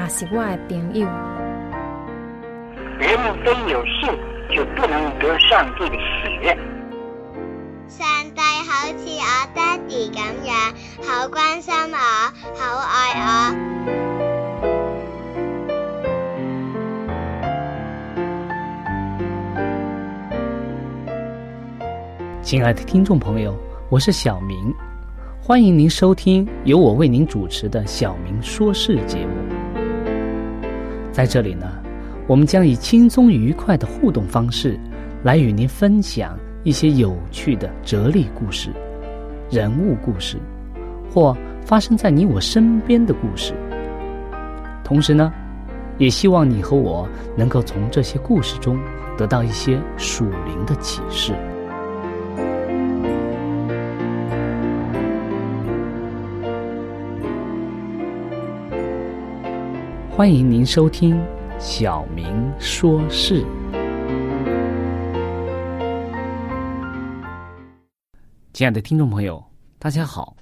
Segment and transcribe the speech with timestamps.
[0.00, 1.06] 也是我的朋友。
[3.00, 4.08] 人们非有信，
[4.48, 6.56] 就不能得上帝的喜悦。
[7.88, 10.54] 上帝好似我爹哋咁样，
[11.02, 11.96] 好关心我，
[12.54, 13.28] 好爱我。
[22.40, 23.54] 亲爱的听众朋友，
[23.90, 24.72] 我是小明。
[25.42, 29.57] 欢迎您收听由我为您主持的《小明说事》节目。
[31.18, 31.66] 在这里呢，
[32.28, 34.78] 我们将以轻松愉快的互动方式，
[35.24, 38.70] 来与您分享一些有趣的哲理故事、
[39.50, 40.36] 人物故事，
[41.12, 43.52] 或发生在你我身边的故事。
[44.84, 45.32] 同时呢，
[45.96, 48.78] 也希望你和我能够从这些故事中
[49.16, 51.34] 得到一些属灵的启示。
[60.18, 61.16] 欢迎您收听
[61.60, 63.46] 小明说事。
[68.52, 69.40] 亲爱的听众朋友，
[69.78, 70.36] 大家好，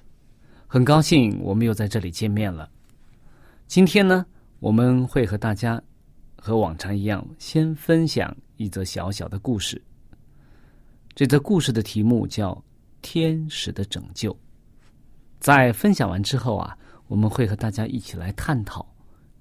[0.65, 2.67] 很高兴我们又在这里见面了。
[3.67, 4.25] 今天呢，
[4.61, 5.79] 我们会和大家
[6.35, 9.79] 和往常一样，先分享一则小小的故事。
[11.13, 12.51] 这则故事的题目叫
[13.03, 14.33] 《天使的拯救》。
[15.39, 18.83] 在分享完之后啊，我们会和大家一起来探讨。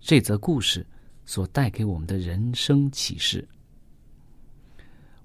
[0.06, 0.86] 这则故事
[1.24, 3.44] 所带给我们的人生启示。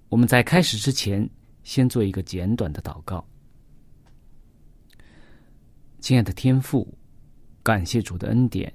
[0.10, 1.30] 我们在开始之前，
[1.62, 3.24] 先做一个简短的祷告。
[6.00, 6.92] 亲爱的天父，
[7.62, 8.74] 感谢主的恩典，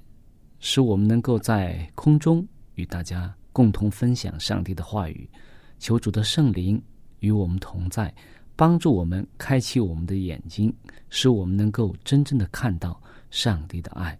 [0.61, 5.29] 使我们能够在空中与大家共同分享上帝的话语。
[5.77, 6.81] 求主的圣灵
[7.19, 8.15] 与我们同在，
[8.55, 10.73] 帮助我们开启我们的眼睛，
[11.09, 12.97] 使我们能够真正的看到
[13.29, 14.17] 上帝的爱。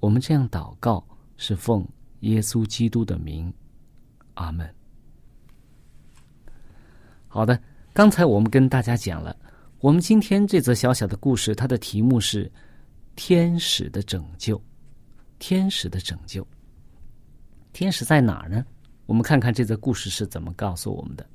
[0.00, 1.06] 我们这样祷告，
[1.36, 1.86] 是奉
[2.20, 3.52] 耶稣基督的名，
[4.34, 4.68] 阿门。
[7.28, 7.60] 好的，
[7.92, 9.36] 刚才我们跟大家讲了，
[9.78, 12.50] 我们今天这则小小的故事，它的题目是
[13.14, 14.60] “天使的拯救”。
[15.38, 16.46] 天使的拯救，
[17.72, 18.64] 天使在哪儿呢？
[19.06, 21.26] 我们看看这则故事是怎么告诉我们的。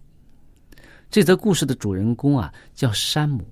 [1.10, 3.48] 这则故事的主人公啊，叫山姆。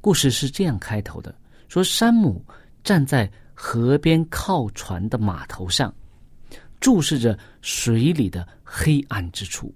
[0.00, 1.32] 故事是这样开头的：
[1.68, 2.44] 说山姆。
[2.86, 5.92] 站在河边靠船的码头上，
[6.78, 9.74] 注视着水里的黑暗之处。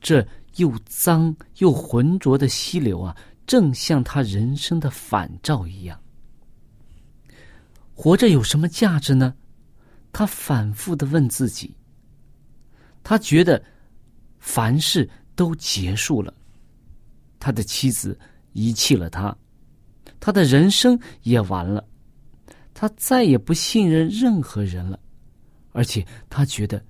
[0.00, 0.26] 这
[0.56, 3.14] 又脏又浑浊的溪流啊，
[3.46, 6.00] 正像他人生的反照一样。
[7.92, 9.34] 活着有什么价值呢？
[10.10, 11.76] 他反复的问自己。
[13.04, 13.62] 他觉得
[14.38, 16.32] 凡事都结束了，
[17.38, 18.18] 他的妻子
[18.54, 19.36] 遗弃了他，
[20.18, 21.86] 他的人生也完了。
[22.80, 24.96] 他再也不信任任何人了，
[25.72, 26.80] 而且他觉得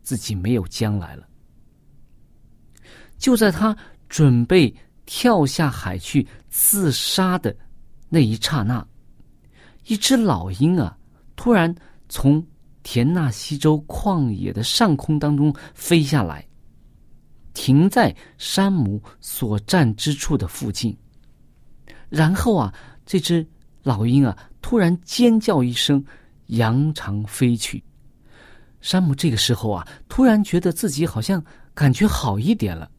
[0.00, 1.28] 自己没有将来了。
[3.18, 3.76] 就在他
[4.08, 4.74] 准备
[5.04, 7.54] 跳下海去自杀的
[8.08, 8.82] 那一刹那，
[9.84, 10.96] 一只老鹰啊，
[11.36, 11.74] 突然
[12.08, 12.42] 从
[12.82, 16.48] 田纳西州旷野的上空当中飞下来，
[17.52, 20.96] 停在山姆所站之处的附近。
[22.08, 22.72] 然后啊，
[23.04, 23.46] 这只
[23.82, 24.34] 老鹰啊。
[24.68, 26.04] 突然尖叫一声，
[26.46, 27.84] 扬长飞去。
[28.80, 31.40] 山姆这个时候啊，突然觉得自己好像
[31.72, 32.90] 感觉好一点了。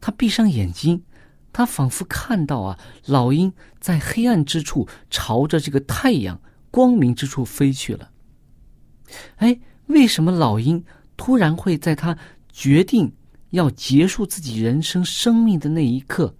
[0.00, 1.04] 他闭上眼睛，
[1.52, 6.40] 他仿佛看到啊，老鹰在黑暗之处朝着这个太阳
[6.70, 8.10] 光明之处飞去了。
[9.36, 10.82] 哎，为什么老鹰
[11.14, 12.16] 突然会在他
[12.50, 13.12] 决定
[13.50, 16.34] 要结束自己人生生命的那一刻，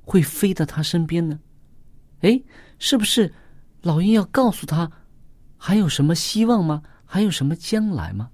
[0.00, 1.38] 会飞到他身边呢？
[2.22, 2.42] 哎，
[2.80, 3.32] 是不是？
[3.82, 4.90] 老鹰要告诉他，
[5.56, 6.82] 还有什么希望吗？
[7.04, 8.30] 还有什么将来吗？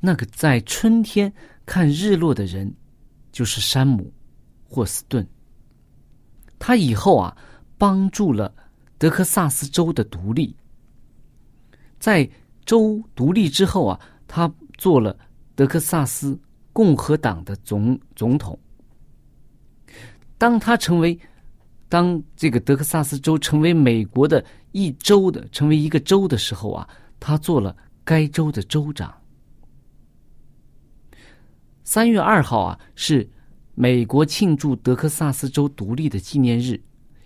[0.00, 1.32] 那个在春天
[1.64, 2.74] 看日落的人，
[3.32, 4.04] 就是山姆·
[4.64, 5.26] 霍斯顿。
[6.58, 7.36] 他以后啊，
[7.78, 8.54] 帮助了
[8.98, 10.54] 德克萨斯州的独立。
[11.98, 12.28] 在
[12.64, 15.16] 州独立之后啊，他做了
[15.54, 16.38] 德克萨斯
[16.72, 18.58] 共和党的总总统。
[20.38, 21.18] 当他成为，
[21.88, 26.88] 当这个德克萨斯州成为美国的一州的，成为一个州的时候啊，
[27.20, 29.14] 他做了该州的州长。
[31.84, 33.28] 三月二号啊，是
[33.74, 36.80] 美国庆祝德克萨斯州独立的纪念日，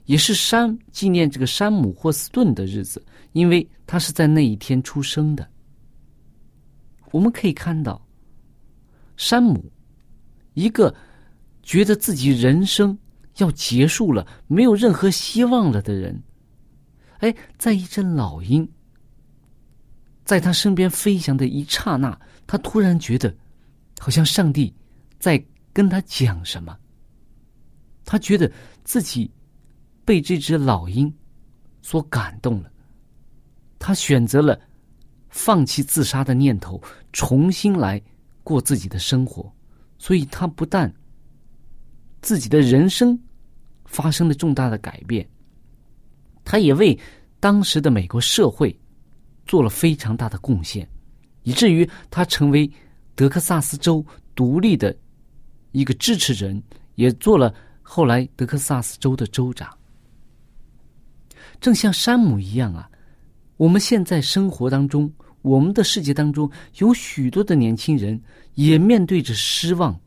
[0.05, 3.03] 也是山纪念这个山姆霍斯顿的日子，
[3.33, 5.49] 因为他是在那一天出生的。
[7.11, 8.07] 我们可以看到，
[9.17, 9.65] 山姆
[10.53, 10.95] 一个
[11.63, 12.97] 觉得自己人生
[13.43, 16.23] 要结束了、没有任何希望了的人，
[17.19, 18.67] 哎，在一只老鹰
[20.25, 23.35] 在他身边飞翔的一刹那，他突然觉得。
[24.03, 24.75] 好像上帝
[25.19, 25.45] 在
[25.75, 26.75] 跟他讲什么，
[28.03, 28.51] 他觉得
[28.83, 29.31] 自己
[30.07, 31.15] 被这只老鹰
[31.83, 32.73] 所感动了，
[33.79, 34.59] 他选择了
[35.29, 36.83] 放弃自杀的念头，
[37.13, 38.01] 重新来
[38.43, 39.53] 过自己的生活。
[39.99, 40.91] 所以，他不但
[42.23, 43.21] 自己的人生
[43.91, 45.29] 发生了重大的改变，
[46.45, 46.99] 他也为
[47.41, 48.75] 当时的美国社会
[49.47, 50.89] 做了非常大的贡献，
[51.43, 52.71] 以至于他成为。
[53.17, 54.03] 德克萨斯州
[54.35, 54.97] 独立的
[55.73, 56.63] 一个支持人，
[56.95, 59.69] 也做了后来德克萨斯州的州长。
[61.61, 62.89] 正像山姆一样啊，
[63.59, 65.13] 我们现在生活当中，
[65.43, 68.19] 我们的世界当中，有许多的年轻人
[68.55, 70.01] 也面对着失望、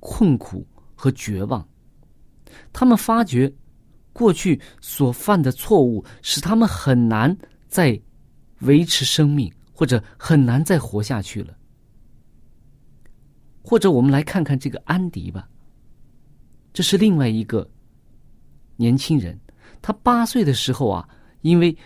[0.00, 1.68] 困苦和绝望。
[2.72, 3.52] 他们发觉
[4.12, 7.36] 过去所犯的错误，使他们很难
[7.68, 8.00] 再
[8.60, 11.56] 维持生命，或者很难再活下去了。
[13.62, 15.48] 或者我们来看看这个安迪吧。
[16.72, 17.68] 这是另外一个
[18.76, 19.38] 年轻人，
[19.80, 21.08] 他八岁的时候啊，
[21.40, 21.76] 因为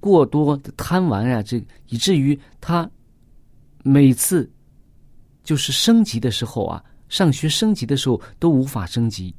[0.00, 2.88] 过多的贪玩啊，这以至于他
[3.82, 4.50] 每次
[5.42, 9.34] 就是升级的时候啊，上学升级的时候都无法升级。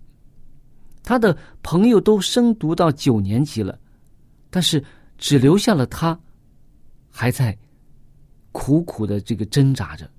[1.05, 3.79] 他的朋友都升读到九年级了，
[4.49, 4.83] 但是
[5.17, 6.19] 只留下了他
[7.11, 7.57] 还在
[8.51, 10.09] 苦苦的这个挣扎着。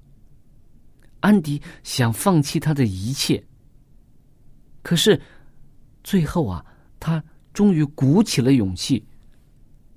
[1.21, 3.45] 安迪想放弃他的一切，
[4.83, 5.21] 可是
[6.05, 6.65] 最后啊，
[7.01, 7.23] 他
[7.53, 9.05] 终于鼓起了勇气，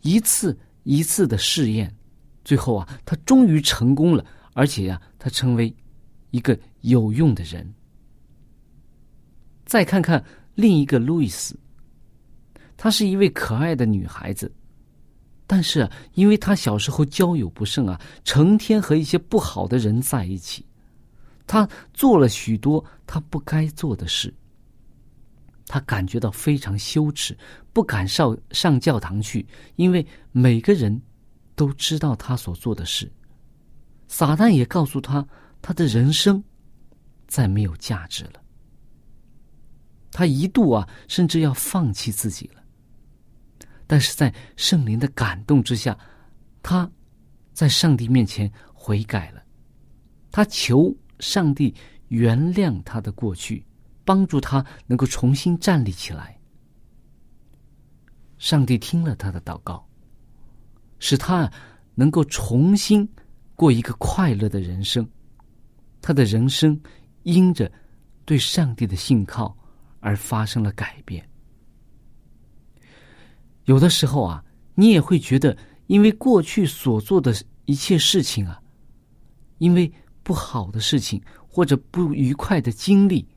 [0.02, 1.96] 一次一次的试验，
[2.44, 5.72] 最后啊，他终于成功了，而且呀，他成为
[6.32, 7.72] 一个有用的人。
[9.66, 10.24] 再看看
[10.60, 11.58] 另一个路易斯，
[12.76, 14.52] 她是一位可爱的女孩子，
[15.48, 20.66] 但是因为她小时候交友不慎啊，成天和一些不好的人在一起。
[21.48, 24.34] 她做了许多她不该做的事，
[25.66, 27.38] 他感觉到非常羞耻，
[27.72, 29.48] 不敢上上教堂去，
[29.78, 31.00] 因为每个人
[31.56, 33.10] 都知道他所做的事。
[34.08, 35.26] 撒旦也告诉他，
[35.62, 36.44] 他的人生
[37.28, 38.39] 再没有价值了。
[40.12, 42.64] 他一度啊，甚至要放弃自己了。
[43.88, 45.98] 但是在圣灵的感动之下，
[46.62, 46.90] 他
[47.54, 49.44] 在上帝面前悔改了，
[50.31, 50.95] 他求。
[51.22, 51.76] 上帝
[52.07, 53.62] 原谅他的过去，
[54.06, 56.40] 帮助他能够重新站立起来。
[58.38, 59.86] 上帝听了他的祷告，
[60.98, 61.52] 使他
[61.94, 63.06] 能够重新
[63.54, 65.06] 过一个快乐的人生。
[66.00, 66.81] 他的人生
[67.24, 67.69] 因着
[68.24, 69.54] 对上帝的信靠
[70.00, 71.28] 而发生了改变。
[73.66, 74.44] 有的时候啊，
[74.76, 78.62] 你也会觉得，因为过去所做的一切事情啊，
[79.58, 79.92] 因为。
[80.22, 83.28] 不好的事情或者不愉快的经历，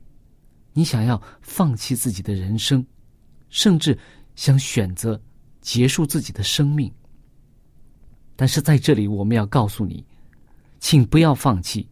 [0.73, 2.85] 你想要放弃自己的人生，
[3.49, 3.97] 甚至
[4.35, 5.19] 想选择
[5.59, 6.93] 结束自己的生命。
[8.35, 10.05] 但是在这里，我们要告诉你，
[10.79, 11.89] 请不要放弃，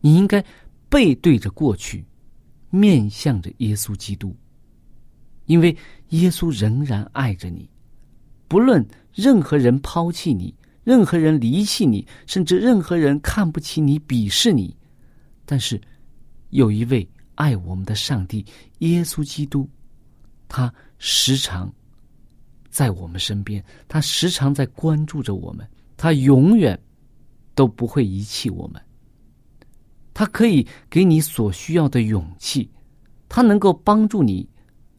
[0.00, 0.44] 你应该
[0.90, 2.04] 背对着过去，
[2.70, 4.34] 面向着耶稣基督，
[5.44, 5.76] 因为
[6.10, 7.68] 耶稣仍然爱着你，
[8.48, 10.54] 不论任何人抛弃你。
[10.82, 14.74] 任何人离弃你，甚至任何人看不起你、鄙视你，
[15.44, 15.78] 但是
[16.48, 18.44] 有一位爱我们的上帝
[18.78, 19.68] 耶稣基督，
[20.48, 21.72] 他时常
[22.70, 26.80] 在我们身边，他时常在关注着我们，他永远
[27.54, 28.82] 都不会遗弃我们。
[30.20, 32.70] 它可以给你所需要的勇气，
[33.26, 34.46] 它能够帮助你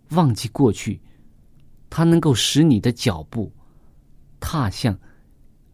[0.10, 1.00] 忘记过去，
[1.92, 3.51] 它能够使你的脚步
[4.40, 4.98] 踏向、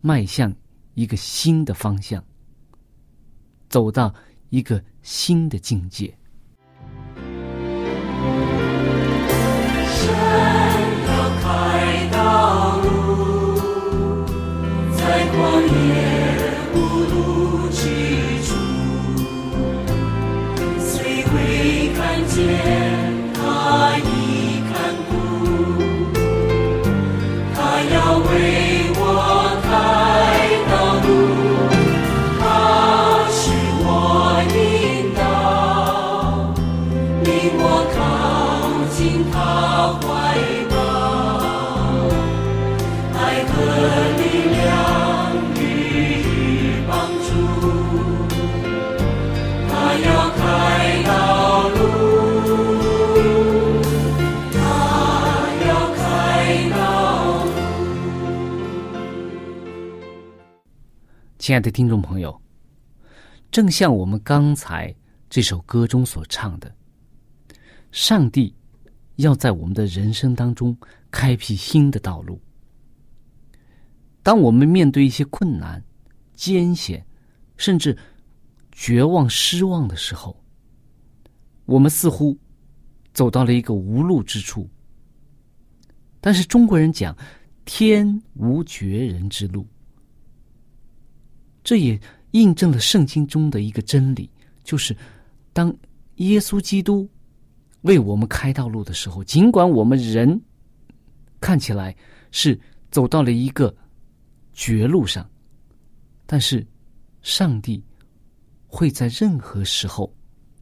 [0.02, 0.54] 迈向
[0.96, 2.22] 一个新的方向，
[3.70, 4.14] 走到
[4.50, 6.14] 一个新的境界。
[61.48, 62.42] 亲爱的听众朋友，
[63.50, 64.94] 正像我们刚才
[65.30, 66.70] 这首歌中所唱的，
[67.90, 68.54] 上帝
[69.16, 70.78] 要在我们的人生当中
[71.10, 72.38] 开辟新的道路。
[74.22, 75.82] 当我们面对一些困难、
[76.34, 77.08] 艰险，
[77.56, 77.98] 甚至
[78.74, 80.38] 绝望、失望的时候，
[81.64, 82.38] 我们似乎
[83.14, 84.70] 走到了一个无路之处。
[86.20, 87.18] 但是中国人讲
[87.64, 89.66] “天无绝人之路”。
[91.68, 92.00] 这也
[92.32, 94.32] 印证了圣经中的一个真理，
[94.64, 94.96] 就是
[95.52, 95.68] 当
[96.16, 97.06] 耶稣基督
[97.82, 100.42] 为我们开道路的时候，尽管我们人
[101.42, 101.94] 看起来
[102.32, 102.58] 是
[102.90, 103.76] 走到了一个
[104.54, 105.30] 绝路上，
[106.26, 106.66] 但是
[107.22, 107.84] 上帝
[108.66, 110.10] 会在任何时候、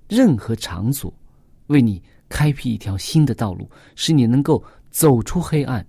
[0.10, 1.14] 任何场所
[1.68, 5.86] 为你开辟一条新的道路，使你能够走出黑暗，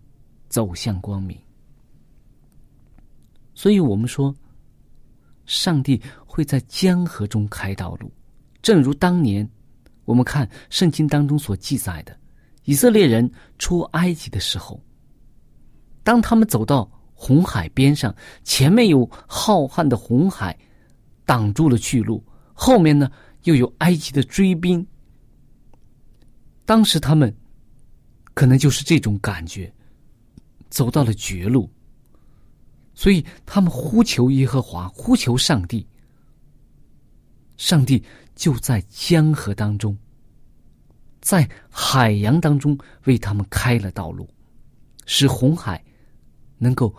[0.51, 1.35] 走向光明。
[3.55, 4.37] 所以我们说。
[5.47, 8.13] 上帝会在江河中开道路，
[8.61, 9.49] 正如当年
[10.05, 12.17] 我们看圣经当中所记载的，
[12.65, 14.81] 以色列人出埃及的时候，
[16.03, 20.57] 当他们走到红海边上，前面有浩瀚的红海
[21.25, 22.23] 挡住了去路，
[22.53, 23.11] 后面呢
[23.45, 24.87] 又有埃及的追兵，
[26.65, 27.35] 当时他们
[28.35, 29.73] 可能就是这种感觉，
[30.69, 31.71] 走到了绝路。
[33.07, 35.87] 所以，他们呼求耶和华，呼求上帝。
[37.57, 38.03] 上帝
[38.35, 39.97] 就在江河当中，
[41.21, 44.29] 在海洋当中为他们开了道路，
[45.05, 45.81] 使红海
[46.59, 46.93] 能够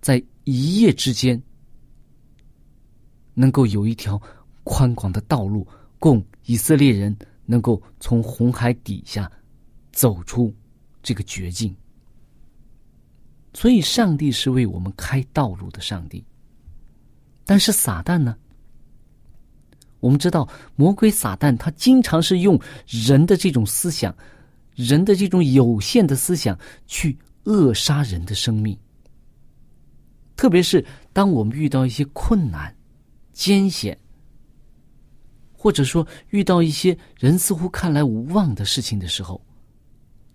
[0.00, 1.38] 在一夜之间
[3.34, 4.18] 能够有一条
[4.64, 5.68] 宽广的道路，
[5.98, 9.30] 供以色列人能够从红海底下
[9.92, 10.50] 走出
[11.02, 11.76] 这个绝境。
[13.54, 16.24] 所以，上帝是为我们开道路的上帝。
[17.44, 18.36] 但是，撒旦呢？
[20.00, 24.14] 我们知道，魔鬼撒旦他经常是用人的这种思想、
[24.76, 28.78] 人的这种有限的思想去扼杀人的生命。
[30.36, 32.72] 特别是当我们遇到一些困难、
[33.32, 33.98] 艰险，
[35.52, 39.44] 或者说遇到一些人似乎看来无望的事情的时候，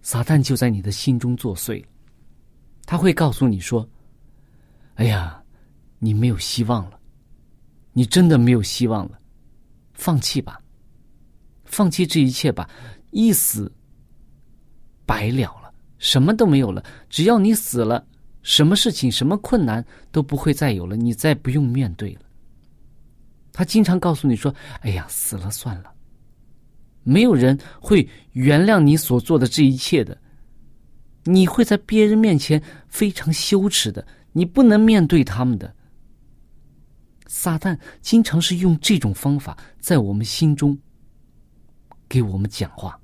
[0.02, 1.88] 撒旦就在你的心中作祟了。
[2.86, 3.88] 他会告诉你说
[4.96, 5.42] ：“哎呀，
[6.00, 7.00] 你没有希望了，
[7.94, 9.18] 你真的没有希望了，
[9.94, 10.62] 放弃吧，
[11.64, 12.70] 放弃这一切吧，
[13.12, 13.72] 一死
[15.06, 16.84] 白了了，什么都没有了。
[17.10, 18.06] 只要你死了，
[18.42, 22.22] 什么事情、什么困难都不会再有了，你再不用面对了。”
[23.54, 25.94] 他经常告诉你说：“哎呀，死了算了，
[27.04, 30.18] 没有人会原谅你所做的这一切的。”
[31.26, 35.74] 你会在别人面前非常羞耻的，你不能面对他们的。
[37.28, 40.78] 撒旦经常是用这种方法在我们心中
[42.08, 43.00] 给我们讲话，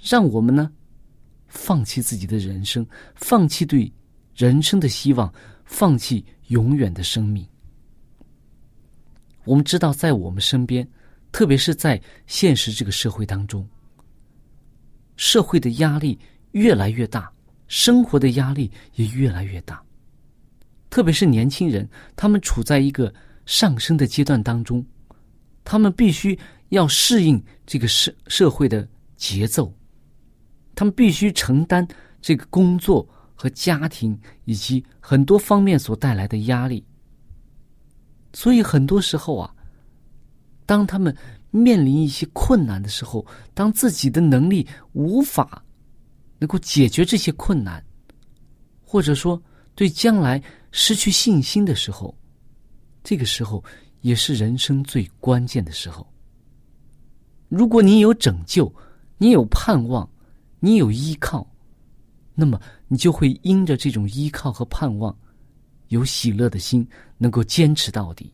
[0.00, 0.70] 让我们呢
[1.48, 2.86] 放弃自己的人生，
[3.16, 3.90] 放弃对
[4.36, 5.32] 人生的希望，
[5.64, 7.44] 放弃永远的生命。
[9.44, 10.86] 我们知道，在我们身边，
[11.32, 13.66] 特别是在现实这个社会当中，
[15.16, 16.18] 社会的压力
[16.52, 17.32] 越来越大。
[17.68, 19.80] 生活的压力也越来越大，
[20.90, 23.12] 特别是年轻人，他们处在一个
[23.44, 24.84] 上升的阶段当中，
[25.64, 26.36] 他们必须
[26.70, 29.72] 要适应这个社社会的节奏，
[30.74, 31.86] 他们必须承担
[32.22, 36.82] 这个工作和家庭以及很多方面所带来的压力。
[38.32, 39.54] 所以很多时候啊，
[40.64, 41.14] 当他们
[41.50, 45.62] 面临一些困难的时候，当自己的能力无法。
[46.38, 47.84] 能够解决这些困难，
[48.80, 49.40] 或者说
[49.74, 50.42] 对将来
[50.72, 52.16] 失去信心的时候，
[53.02, 53.62] 这个时候
[54.00, 56.06] 也是人生最关键的时候。
[57.48, 58.72] 如果你有拯救，
[59.16, 60.08] 你有盼望，
[60.60, 61.50] 你有依靠，
[62.34, 65.16] 那么你就会因着这种依靠和盼望，
[65.88, 68.32] 有喜乐的心，能够坚持到底。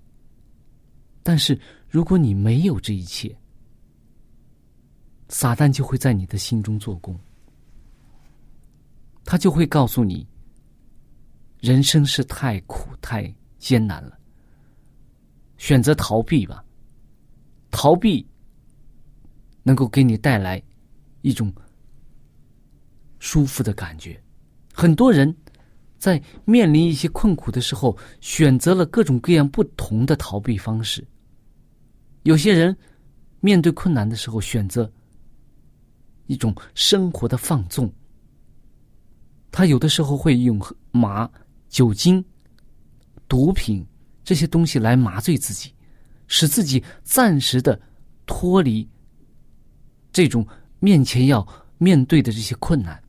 [1.23, 1.59] 但是
[1.89, 3.35] 如果你没有这一切，
[5.29, 7.19] 撒旦就会在你的心中做工，
[9.25, 10.27] 他就会告诉你，
[11.61, 14.19] 人生是太苦太艰难了，
[15.57, 16.63] 选择逃避吧，
[17.71, 18.27] 逃避
[19.63, 20.63] 能够给你带来
[21.23, 21.53] 一种
[23.19, 24.23] 舒服的感觉。
[24.75, 25.35] 很多人
[25.99, 31.03] 在面临一些困苦的时候，选择了各种各样不同的逃避方式。
[32.25, 32.77] 有些人
[33.41, 34.91] 面对困难的时候，选择
[36.27, 37.91] 一种生活的放纵。
[39.55, 41.31] 他有的时候会用麻、
[41.69, 42.23] 酒精、
[43.29, 43.87] 毒品
[44.25, 45.73] 这些东西来麻醉自己，
[46.27, 47.81] 使自己暂时的
[48.27, 48.85] 脱离
[50.11, 50.45] 这种
[50.81, 51.47] 面前要
[51.79, 53.01] 面对的这些困难。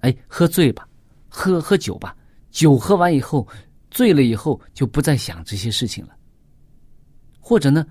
[0.00, 0.86] 哎，喝醉吧，
[1.26, 2.14] 喝喝酒吧，
[2.50, 3.48] 酒喝完以后，
[3.90, 6.14] 醉了以后就不再想这些事情了。
[7.40, 7.86] 或者呢，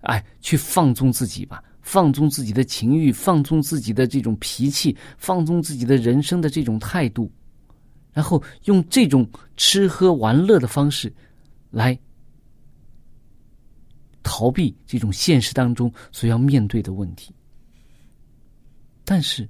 [0.00, 7.30] 哎，去放纵自己吧，放纵自己的情欲，放纵自己的这种脾气，放纵自己的人生的这种态度，
[8.12, 11.12] 然后用这种吃喝玩乐的方式
[11.70, 11.98] 来
[14.22, 17.34] 逃避这种现实当中所要面对的问题。
[19.04, 19.46] 但是，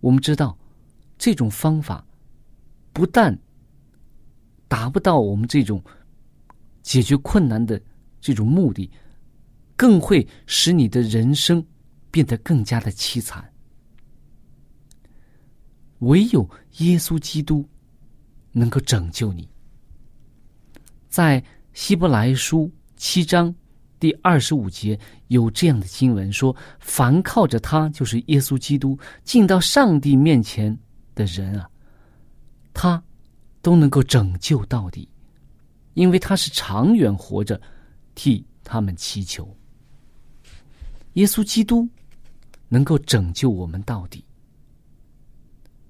[0.00, 0.56] 我们知道，
[1.18, 2.06] 这种方法
[2.92, 3.36] 不但
[4.68, 5.82] 达不到我们这种
[6.82, 7.80] 解决困难的。
[8.22, 8.90] 这种目的，
[9.80, 11.64] 更会使你的人生
[12.10, 13.50] 变得更加的凄惨。
[16.00, 16.46] 唯有
[16.80, 17.66] 耶稣基督
[18.52, 19.48] 能够拯救你。
[21.08, 23.54] 在希伯来书七章
[23.98, 30.78] 第二十五节有这样的经文说：“凡靠着他，就是耶稣基督，进到上帝面前
[31.14, 31.66] 的人啊，
[32.74, 33.02] 他
[33.62, 35.08] 都能够拯救到底，
[35.94, 37.58] 因为他是长远活着。”
[38.14, 39.56] 替他们祈求，
[41.14, 41.88] 耶稣基督
[42.68, 44.24] 能够拯救我们到底。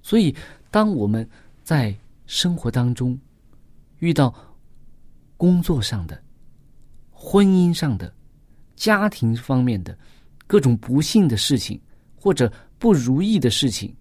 [0.02, 0.34] 所以，
[0.70, 1.28] 当我们
[1.62, 1.94] 在
[2.26, 3.18] 生活当中
[3.98, 4.34] 遇到
[5.36, 6.20] 工作上的、
[7.10, 8.12] 婚姻上的、
[8.76, 9.96] 家庭方面的
[10.46, 11.80] 各种不幸的事情，
[12.16, 13.94] 或者不如意的事情，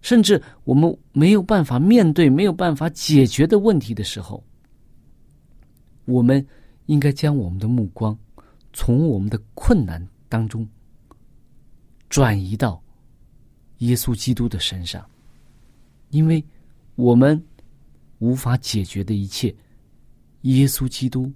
[0.00, 4.42] 甚至我们没有办法面对、没有办法解决的问题的时候，
[6.04, 6.46] 我们。
[6.86, 8.14] 应该将我们的目光
[8.72, 10.66] 从我们的困难当中
[12.08, 12.82] 转移到
[13.78, 15.06] 耶稣基督的身上，
[16.08, 16.42] 因为
[16.94, 17.38] 我们
[18.18, 19.54] 无法解决的一切，
[20.42, 21.30] 耶稣基督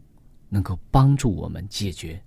[0.48, 2.18] 能够帮助我们解决。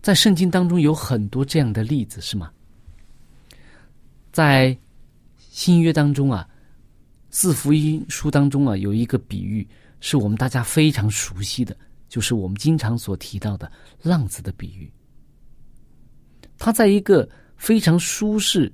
[0.00, 2.52] 在圣经当中有很多这样的例子，是吗？
[4.30, 4.78] 在
[5.38, 6.48] 新约当中啊，
[7.30, 9.66] 四福音书当中啊，有一个比喻。
[10.06, 11.74] 是我们大家非常熟悉的，
[12.14, 13.68] 就是我们经常所提到的
[14.00, 14.88] 浪子的比喻。
[16.56, 18.72] 他在一个非常舒适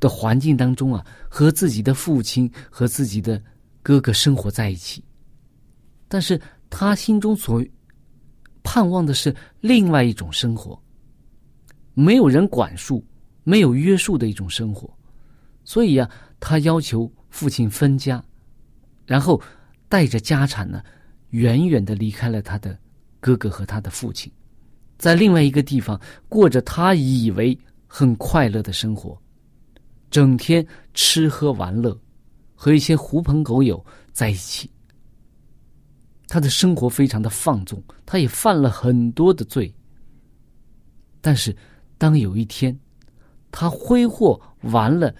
[0.00, 3.40] 的环境当中啊，和自己的父亲和自己的
[3.84, 5.04] 哥哥生活在一起，
[6.08, 7.64] 但是他心中所
[8.64, 10.76] 盼望的是另外一种生活，
[11.92, 13.06] 没有人管束、
[13.44, 14.92] 没有约束的一种生活，
[15.62, 18.24] 所以啊，他要求父亲分家。
[19.06, 19.40] 然后
[19.88, 20.82] 带着家产呢，
[21.34, 22.78] 远远的离开了他的
[23.18, 24.32] 哥哥和他的父亲，
[24.98, 29.20] 在另外一个地方过着他以为很快乐的生活，
[30.12, 31.98] 整天吃喝玩乐，
[32.54, 34.70] 和一些狐朋狗友在一起。
[36.28, 39.72] 他的生活非常的放纵，他也犯了很多的罪。
[41.20, 41.54] 但是，
[41.98, 42.78] 当有一天
[43.50, 45.12] 他挥霍完了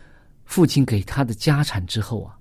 [0.45, 2.39] 父亲给他的家产之后啊。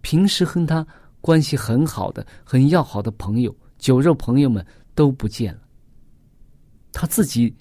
[0.00, 0.86] 平时和他
[1.20, 5.60] 关系很好的、很要好的朋友、酒肉朋友们都不见了，
[6.92, 7.54] 他自己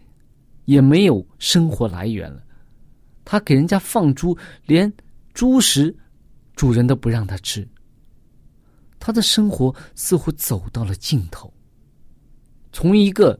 [0.65, 2.43] 也没有生活来源了。
[3.26, 4.91] 他给人家放猪，连
[5.34, 5.95] 猪食
[6.56, 7.67] 主人都不让他吃。
[9.00, 11.54] 他的生活似乎走到了尽头，
[12.72, 13.39] 从一个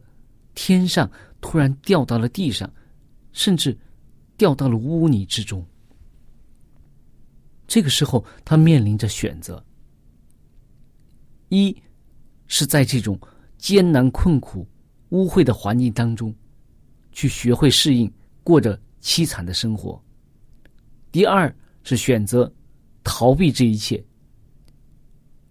[0.54, 1.10] 天上
[1.42, 2.72] 突然掉到了地上，
[3.32, 3.78] 甚至
[4.38, 5.66] 掉到了污泥之中。
[7.68, 9.64] 这个时候，他面临着选择：
[11.50, 11.76] 一
[12.48, 13.20] 是在这种
[13.58, 14.68] 艰难困苦、
[15.10, 16.34] 污秽的环境当中，
[17.12, 18.12] 去学会适应，
[18.44, 20.02] 过着凄惨的生活；
[21.12, 22.52] 第二是选择
[23.04, 24.04] 逃避这一切，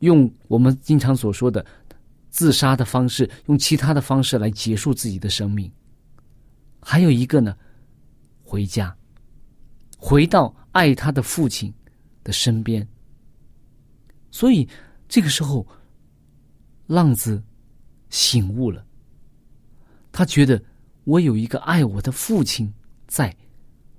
[0.01, 1.65] 用我们经常所说的
[2.31, 5.71] 自杀的方式，用其他的方式来结束自己的生命。
[6.81, 7.57] 还有一个呢，
[8.43, 8.97] 回家，
[9.99, 11.73] 回到爱他的父亲
[12.23, 12.87] 的身边。
[14.31, 14.69] 所以
[15.09, 15.67] 这个时候，
[16.89, 17.41] 浪子
[18.11, 18.85] 醒悟了，
[20.11, 20.61] 他觉得
[21.05, 22.73] 我有一个爱我的父亲
[23.07, 23.33] 在，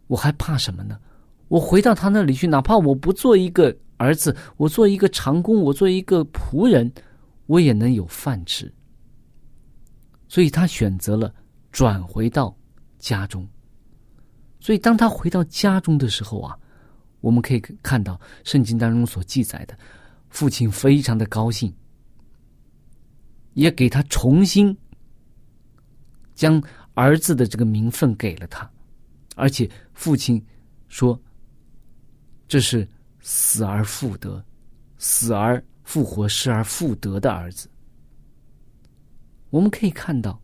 [0.07, 0.99] 我还怕什么呢？
[1.47, 6.91] 我回到他那里去，哪怕我不做一个儿子，我做一个长工，我做一个仆人，
[7.45, 8.71] 我也能有饭吃。
[10.27, 11.33] 所以他选择了
[11.71, 12.55] 转回到
[12.97, 13.47] 家中。
[14.59, 16.57] 所以当他回到家中的时候啊，
[17.21, 19.77] 我们可以看到圣经当中所记载的，
[20.29, 21.71] 父亲非常的高兴，
[23.53, 24.75] 也给他重新
[26.35, 26.61] 将
[26.93, 28.69] 儿子的这个名分给了他，
[29.35, 30.43] 而且父亲
[30.87, 31.19] 说。
[32.47, 32.87] 这是
[33.19, 34.43] 死而复得、
[34.97, 37.69] 死而复活、失而复得的儿子。
[39.51, 40.41] 我们可以看到，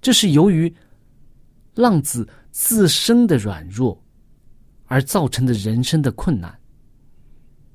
[0.00, 0.74] 这是由于
[1.74, 4.02] 浪子自身的软弱
[4.86, 6.58] 而造成的人生的困难。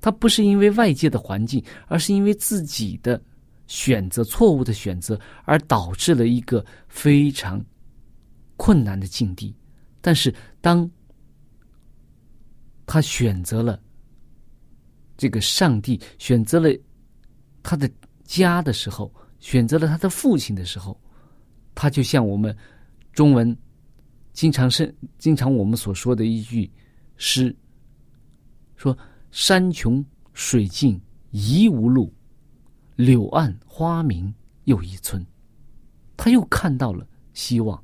[0.01, 3.21] 他不是因为外界的环境，而是因为自己的
[3.69, 7.63] 选择错误的选择而导致了一个非常
[8.58, 9.55] 困难的境地。
[10.01, 10.89] 但是当
[12.88, 13.79] 他选择了
[15.15, 16.75] 这个上帝，选择了
[17.62, 17.88] 他的
[18.23, 20.99] 家的时候，选择了他的父亲的时候，
[21.75, 22.55] 他就像我们
[23.13, 23.55] 中文
[24.34, 26.71] 经常是经常我们所说的一句
[27.17, 27.55] 诗，
[28.77, 28.97] 说
[29.29, 30.03] “山穷
[30.34, 32.12] 水尽疑无路，
[32.99, 34.33] 柳暗花明
[34.65, 35.25] 又一村”，
[36.17, 37.81] 他又看到了希望。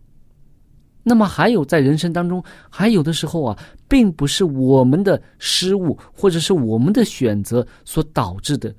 [1.04, 8.75] 那么还有在人生当中，还有的时候啊，并不是我们的失误或者是我们的选择所导致的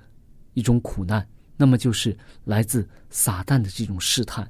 [0.52, 4.46] 一种苦难，那么就是来自撒旦的这种试探，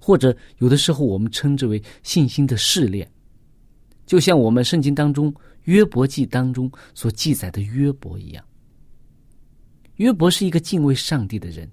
[0.00, 3.08] 或者有的时候我们称之为信心的试炼，
[4.06, 5.32] 就像我们圣经当中
[5.66, 8.44] 约伯记当中所记载的约伯一样。
[9.98, 11.70] 约伯是一个敬畏上帝的人，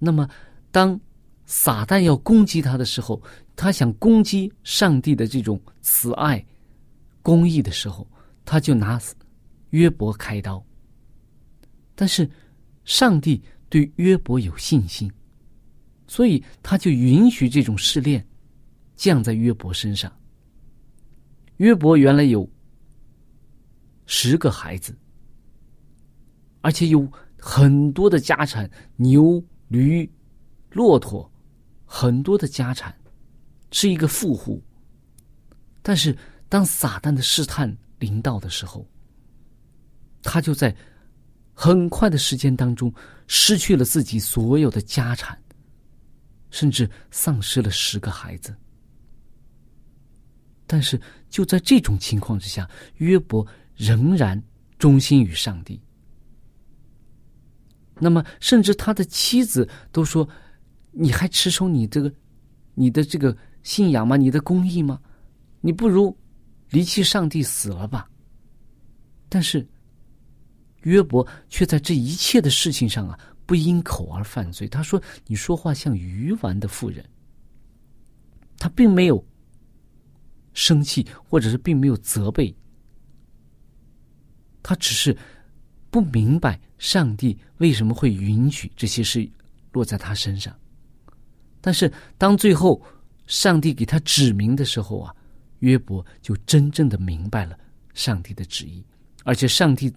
[0.00, 0.28] 那么
[0.72, 0.98] 当。
[1.50, 3.22] 撒旦要攻击他的时候，
[3.56, 6.44] 他想攻击上帝的这种慈爱、
[7.22, 8.06] 公义的时候，
[8.44, 9.00] 他就拿
[9.70, 10.62] 约伯开刀。
[11.94, 12.28] 但是，
[12.84, 15.10] 上帝对约伯有信心，
[16.06, 18.22] 所以他就允许这种试炼
[18.94, 20.14] 降在约伯身上。
[21.56, 22.46] 约伯原来有
[24.04, 24.94] 十个孩子，
[26.68, 30.06] 而且有很多的家产，牛、驴、
[30.70, 31.26] 骆驼。
[31.86, 32.94] 很多的家产，
[33.70, 34.62] 是一个富户。
[35.80, 36.14] 但是，
[36.46, 38.86] 当撒旦的试探临到的时候，
[40.22, 40.76] 他就在
[41.54, 42.92] 很快的时间当中
[43.28, 45.40] 失去了自己所有的家产，
[46.50, 48.54] 甚至丧失了十个孩子。
[50.66, 51.00] 但是，
[51.30, 54.38] 就在这种情况之下，约伯仍然
[54.78, 55.80] 忠心于上帝。
[58.00, 60.28] 那么，甚至他的妻子都说。
[60.90, 62.12] 你还持守你这个，
[62.74, 64.16] 你的这个信仰吗？
[64.16, 65.00] 你的公义吗？
[65.60, 66.16] 你不如
[66.70, 68.10] 离弃上帝死了吧。
[69.28, 69.64] 但是
[70.82, 74.66] 约伯却在这一切的事情上啊，不因口而犯罪。
[74.66, 77.04] 他说：“你说话像鱼丸的妇人。”
[78.58, 79.24] 他并没有
[80.52, 82.52] 生气，或者是并没有责备，
[84.64, 85.16] 他只是
[85.90, 89.28] 不明白上帝为什么会允许这些事
[89.72, 90.56] 落在他身上。
[91.60, 92.80] 但是，当最后
[93.26, 95.14] 上帝给他指明的时候啊，
[95.58, 97.58] 约伯就真正的明白了
[97.94, 98.82] 上帝的旨意，
[99.24, 99.92] 而且上帝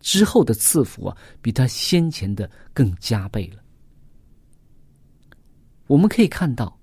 [0.00, 3.62] 之后的赐福啊，比他先前的更加倍了。
[5.86, 6.76] 我们可以看到，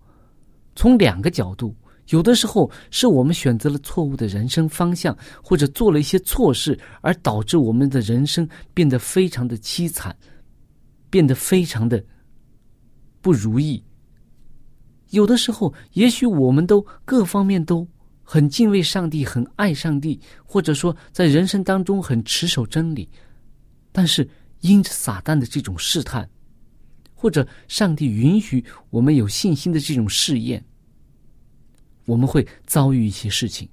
[0.75, 1.75] 从两个角度，
[2.09, 10.15] 有的时候是我们选择了错误的人生方向，或者做了一些错事，而导致我们的人生变得非常的凄惨，
[11.09, 12.03] 变得非常的
[13.21, 13.83] 不如意。
[15.11, 17.87] 有的时候，也许我们都各方面都
[18.23, 23.09] 很敬畏上帝，很爱上帝，或者说在人生当中很持守真理，
[23.91, 24.27] 但是
[24.61, 26.27] 因着撒旦的这种试探，
[27.13, 30.63] 或者上帝允许我们有信心的这种试验，
[32.09, 33.69] 我们会遭遇一些事情。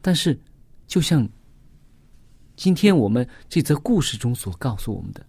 [0.00, 0.38] 但是，
[0.86, 1.28] 就像
[2.56, 5.24] 今天我们这则故事中所告诉我们的，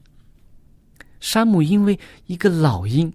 [1.20, 3.14] 山姆因为一个老鹰。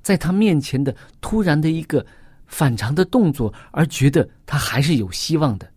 [0.00, 2.06] 在他面前的突然的一个
[2.46, 5.70] 反常的动作而觉得他还是有希望的。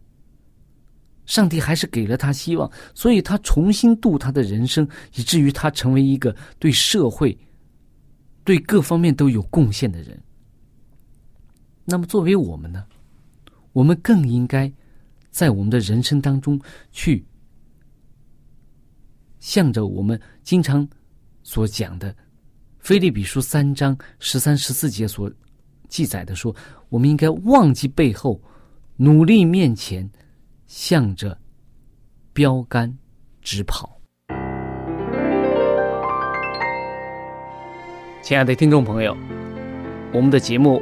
[1.26, 7.38] 上帝还是给了他希望，所以他重新度他的人生，以至于他成为一个对社会、
[8.46, 10.18] 对各方面都有贡献的人。
[11.84, 12.86] 那么，作为我们呢？
[13.74, 14.72] 我们更应该
[15.30, 16.60] 在我们的人生当中
[16.92, 17.26] 去，
[19.40, 20.88] 向着我们经常
[21.42, 22.14] 所讲的
[22.80, 25.32] 《菲利比书》三章十三、十四节所
[25.88, 26.56] 记载的说，
[26.90, 28.42] 我们应该忘记背后，
[28.98, 30.10] 努力面前，
[30.68, 31.38] 向着
[32.34, 32.98] 标杆
[33.42, 33.98] 直跑。
[38.22, 39.16] 亲爱的听众朋友，
[40.14, 40.82] 我们的节目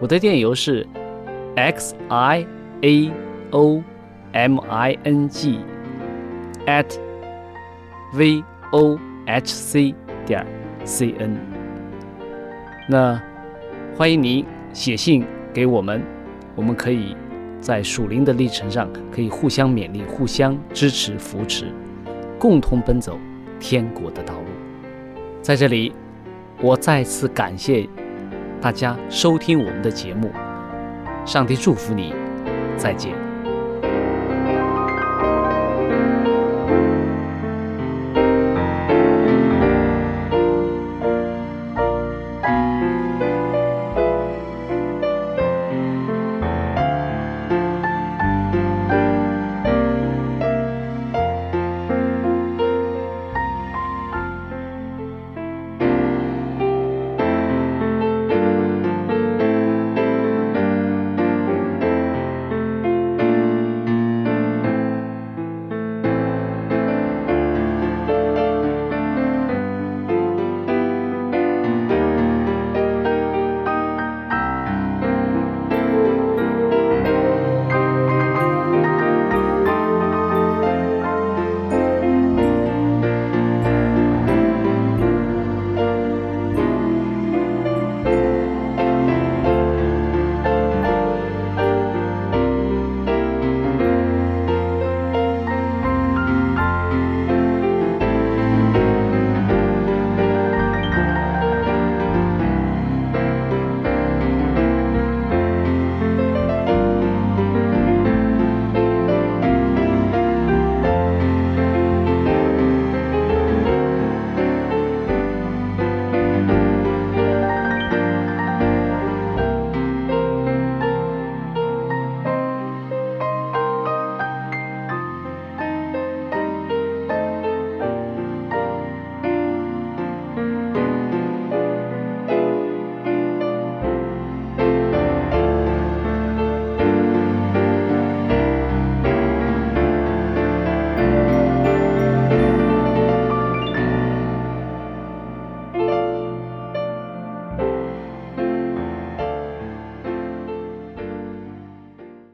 [0.00, 0.86] 我的电邮是
[1.56, 2.46] x i。
[2.80, 3.10] a
[3.50, 3.82] o
[4.32, 5.58] m i n g
[6.66, 6.86] at
[8.14, 9.92] v o h c
[10.24, 10.46] 点
[10.84, 11.36] c n。
[12.88, 13.20] 那
[13.96, 16.00] 欢迎您写信给我们，
[16.54, 17.16] 我们可以
[17.60, 21.72] 在属灵的历程上可以互相勉励、互相支持、扶持，
[22.38, 23.18] 共同奔走
[23.58, 24.46] 天国的道路。
[25.42, 25.92] 在这里，
[26.62, 27.88] 我再次感谢
[28.60, 30.32] 大家收听我们的节目，
[31.24, 32.14] 上帝祝福你。
[32.76, 33.27] 再见。